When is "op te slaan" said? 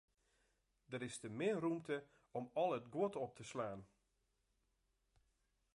3.23-3.81